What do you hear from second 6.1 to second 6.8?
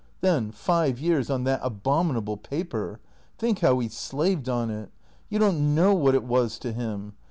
it was to